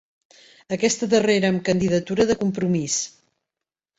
[0.77, 2.99] Aquesta darrera amb candidatura de Compromís.